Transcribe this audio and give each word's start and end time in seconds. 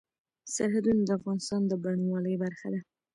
سرحدونه 0.55 1.01
د 1.05 1.09
افغانستان 1.19 1.61
د 1.67 1.73
بڼوالۍ 1.83 2.35
برخه 2.43 2.67
ده. 2.73 2.79